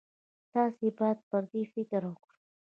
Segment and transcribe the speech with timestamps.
[0.53, 2.37] تاسې باید پر دې فکر وکړئ.